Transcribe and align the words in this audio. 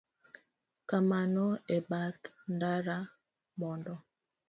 Kamano 0.89 1.45
e 1.75 1.77
bath 1.89 2.23
ndara 2.53 2.97
mondo 3.59 3.93